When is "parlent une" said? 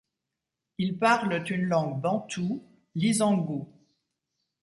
0.97-1.61